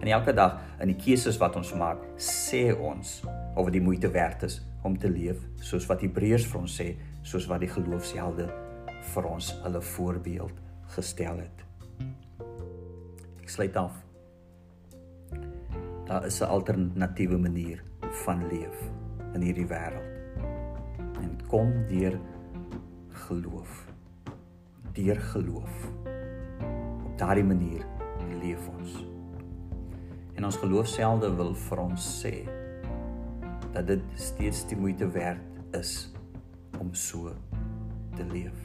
En 0.00 0.08
elke 0.10 0.34
dag 0.34 0.58
in 0.82 0.90
die 0.90 0.98
keuses 0.98 1.38
wat 1.40 1.56
ons 1.56 1.72
maak, 1.78 2.02
sê 2.18 2.72
ons 2.74 3.20
of 3.54 3.68
dit 3.68 3.78
die 3.78 3.84
moeite 3.84 4.10
werd 4.12 4.42
is 4.48 4.60
om 4.82 4.96
te 4.98 5.10
leef 5.10 5.38
soos 5.62 5.86
wat 5.90 6.02
Hebreërs 6.02 6.48
vir 6.50 6.60
ons 6.60 6.78
sê, 6.80 6.88
soos 7.22 7.46
wat 7.50 7.62
die 7.62 7.70
geloofshelde 7.70 8.48
vir 9.12 9.28
ons 9.28 9.52
hulle 9.62 9.82
voorbeeld 9.94 10.62
gestel 10.96 11.44
het. 11.44 11.66
Ek 13.42 13.52
sluit 13.52 13.76
af. 13.76 13.94
Daar 16.08 16.26
is 16.26 16.40
'n 16.42 16.50
alternatiewe 16.50 17.38
manier 17.38 17.82
van 18.24 18.48
leef 18.48 18.90
in 19.34 19.40
hierdie 19.40 19.66
wêreld. 19.66 20.11
Kom 21.52 21.86
deur 21.86 22.14
geloof. 23.08 23.86
Deur 24.92 25.18
geloof. 25.20 25.92
Op 27.04 27.18
daardie 27.18 27.44
manier 27.44 27.84
leef 28.40 28.68
ons. 28.68 28.94
En 30.32 30.48
ons 30.48 30.56
geloofshelde 30.56 31.28
wil 31.36 31.52
vir 31.66 31.82
ons 31.84 32.06
sê 32.22 32.32
dat 33.74 33.84
dit 33.90 34.16
steeds 34.16 34.64
die 34.72 34.80
moeite 34.80 35.10
werd 35.12 35.76
is 35.76 35.92
om 36.80 36.94
so 36.96 37.36
te 38.16 38.24
leef. 38.32 38.56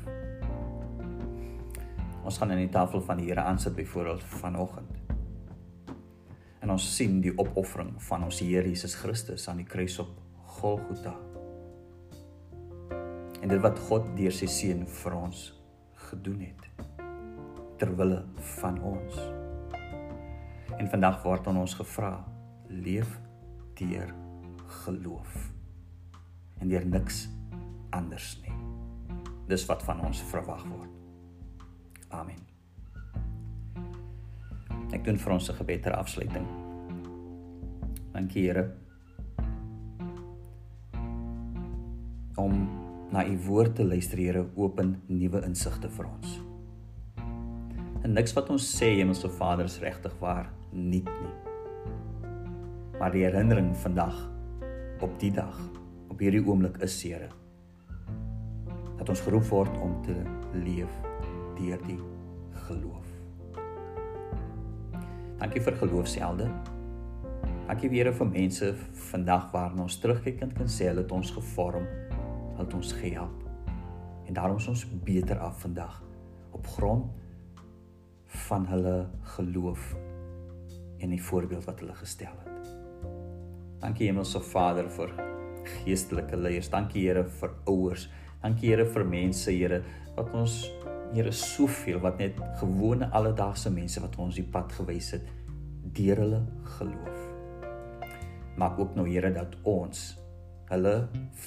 Ons 2.24 2.40
gaan 2.40 2.56
aan 2.56 2.64
die 2.64 2.72
tafel 2.72 3.04
van 3.04 3.20
die 3.20 3.28
Here 3.28 3.44
aansit 3.44 3.76
byvoorbeeld 3.76 4.24
vanoggend. 4.40 4.96
En 6.64 6.72
ons 6.72 6.88
sien 6.96 7.20
die 7.20 7.36
opoffering 7.36 7.98
van 8.08 8.24
ons 8.32 8.40
Here 8.40 8.64
Jesus 8.64 8.96
Christus 8.96 9.52
aan 9.52 9.60
die 9.60 9.72
kruis 9.76 10.00
op 10.00 10.16
Golgotha. 10.62 11.27
En 13.48 13.54
dit 13.54 13.62
wat 13.64 13.78
God 13.88 14.08
deur 14.18 14.34
sy 14.36 14.44
seun 14.52 14.82
vir 14.92 15.14
ons 15.16 15.42
gedoen 16.10 16.42
het 16.44 16.66
ter 17.80 17.94
wille 17.96 18.18
van 18.58 18.76
ons. 18.84 19.20
En 20.76 20.90
vandag 20.92 21.22
word 21.24 21.48
aan 21.48 21.62
ons 21.62 21.76
gevra: 21.80 22.10
leef 22.68 23.14
deur 23.80 24.12
geloof 24.84 25.38
en 26.60 26.68
deur 26.68 26.84
niks 26.92 27.22
anders 27.96 28.34
nie. 28.44 28.52
Dis 29.48 29.64
wat 29.72 29.86
van 29.88 30.04
ons 30.04 30.20
verwag 30.28 30.66
word. 30.68 30.92
Amen. 32.12 32.44
Ek 34.92 35.08
doen 35.08 35.16
vir 35.16 35.34
ons 35.38 35.48
'n 35.50 35.56
gebed 35.62 35.84
ter 35.84 35.96
afsluiting. 35.96 36.48
Dankie 38.12 38.44
Here. 38.44 38.76
Om 42.36 42.77
na 43.12 43.24
u 43.26 43.38
woord 43.48 43.76
te 43.76 43.86
luister, 43.86 44.20
Here, 44.20 44.46
open 44.56 44.98
nuwe 45.08 45.42
insigte 45.48 45.90
vir 45.90 46.10
ons. 46.10 46.38
En 48.04 48.14
niks 48.14 48.36
wat 48.36 48.50
ons 48.54 48.68
sê, 48.78 48.94
Hemelse 48.98 49.30
Vader, 49.40 49.68
is 49.68 49.80
regtig 49.84 50.14
waar 50.20 50.52
nie 50.72 51.04
nie. 51.04 51.34
Maar 53.00 53.14
die 53.14 53.24
herinnering 53.26 53.74
vandag 53.78 54.16
op 55.06 55.20
die 55.22 55.32
dag, 55.32 55.58
op 56.10 56.20
hierdie 56.20 56.44
oomblik 56.46 56.82
is 56.86 56.96
Here 57.04 57.30
dat 58.98 59.12
ons 59.14 59.22
geroep 59.22 59.46
word 59.52 59.76
om 59.86 59.92
te 60.02 60.16
leef 60.66 60.94
deur 61.60 61.82
die 61.86 62.00
geloof. 62.66 63.06
Dankie 65.38 65.62
vir 65.62 65.78
geloofshelde. 65.78 66.48
Dankie 67.68 67.92
weer 67.94 68.10
vir 68.10 68.30
mense 68.32 68.72
vandag 69.12 69.52
waarna 69.54 69.86
ons 69.86 70.00
terugkyk 70.02 70.42
en 70.48 70.54
kan 70.58 70.72
sê 70.72 70.90
hulle 70.90 71.04
het 71.06 71.14
ons 71.14 71.32
gevorm, 71.36 71.86
het 72.58 72.74
ons 72.74 72.94
gehelp. 72.94 73.44
En 74.28 74.34
daarom 74.34 74.58
is 74.58 74.68
ons 74.68 74.86
beter 75.04 75.40
af 75.40 75.62
vandag 75.62 76.04
op 76.52 76.68
grond 76.68 77.12
van 78.26 78.68
hulle 78.68 79.08
geloof 79.38 79.96
en 80.98 81.10
die 81.10 81.24
voorbeeld 81.24 81.66
wat 81.66 81.80
hulle 81.80 81.96
gestel 81.96 82.34
het. 82.44 82.76
Dankie 83.80 84.08
Hemelse 84.10 84.42
Vader 84.42 84.90
vir 84.90 85.14
geestelike 85.64 86.38
leiers. 86.38 86.70
Dankie 86.70 87.06
Here 87.08 87.24
vir 87.40 87.54
ouers. 87.70 88.08
Dankie 88.42 88.72
Here 88.72 88.86
vir 88.86 89.06
mense, 89.06 89.52
Here, 89.52 89.84
wat 90.16 90.34
ons 90.34 90.60
Here 91.14 91.32
soveel 91.32 92.02
wat 92.04 92.18
net 92.20 92.40
gewone 92.60 93.08
alledaagse 93.16 93.72
mense 93.72 94.02
wat 94.04 94.18
ons 94.20 94.36
die 94.36 94.48
pad 94.52 94.74
gewys 94.76 95.14
het 95.16 95.28
deur 95.96 96.20
hulle 96.20 96.42
geloof. 96.78 97.22
Maak 98.60 98.80
ook 98.80 98.98
nou 98.98 99.08
Here 99.08 99.32
dat 99.34 99.56
ons 99.64 100.18
hulle 100.70 100.96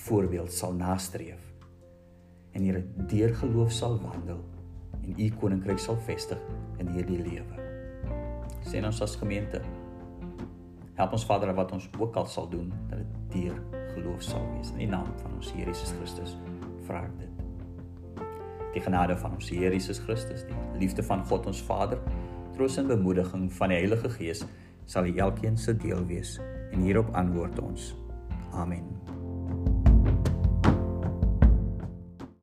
voorbeeld 0.04 0.52
sal 0.52 0.74
nastreef 0.74 1.46
en 2.52 2.64
Here 2.66 2.82
deur 3.10 3.34
geloof 3.34 3.72
sal 3.72 3.98
wandel 4.02 4.40
en 5.02 5.14
u 5.16 5.28
koninkryk 5.40 5.78
sal 5.78 5.98
vestig 6.06 6.40
in 6.82 6.90
hierdie 6.94 7.20
lewe. 7.22 7.66
Sien 8.66 8.84
ons 8.84 9.00
as 9.02 9.16
gemeente. 9.16 9.62
Help 10.98 11.16
ons 11.16 11.24
Vader 11.24 11.54
wat 11.56 11.72
ons 11.72 11.88
ook 11.98 12.16
al 12.20 12.26
sal 12.28 12.50
doen 12.50 12.72
dat 12.90 13.00
dit 13.00 13.36
deur 13.38 13.60
geloof 13.94 14.22
sal 14.22 14.44
wees 14.54 14.74
in 14.74 14.84
die 14.84 14.90
naam 14.90 15.08
van 15.22 15.38
ons 15.38 15.52
Here 15.54 15.70
Jesus 15.70 15.94
Christus. 15.98 16.36
Vra 16.88 17.06
dit 17.18 17.30
die 18.74 18.82
genade 18.82 19.16
van 19.18 19.34
ons 19.34 19.50
Here 19.50 19.74
Jesus 19.74 19.98
Christus, 19.98 20.44
die 20.46 20.84
liefde 20.84 21.02
van 21.06 21.24
God 21.26 21.48
ons 21.50 21.62
Vader, 21.66 22.00
troos 22.54 22.78
en 22.78 22.90
bemoediging 22.90 23.48
van 23.58 23.74
die 23.74 23.80
Heilige 23.82 24.12
Gees 24.18 24.44
sal 24.90 25.10
elkeen 25.10 25.58
se 25.58 25.74
deel 25.76 26.04
wees 26.10 26.38
en 26.70 26.86
hierop 26.86 27.10
antwoord 27.18 27.58
ons. 27.62 27.92
Amen. 28.58 28.99